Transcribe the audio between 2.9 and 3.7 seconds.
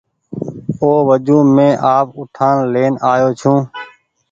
آئو ڇوٚنٚ